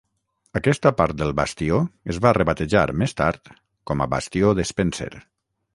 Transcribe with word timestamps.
Aquesta 0.59 0.91
part 1.01 1.19
del 1.19 1.33
bastió 1.39 1.77
es 2.15 2.21
va 2.27 2.33
rebatejar 2.41 2.85
més 3.03 3.17
tard 3.21 3.53
com 3.91 4.01
a 4.07 4.13
Bastió 4.17 4.57
de 4.61 4.69
Spencer. 4.73 5.15